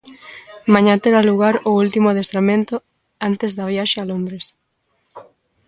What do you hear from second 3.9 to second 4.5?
a Londres.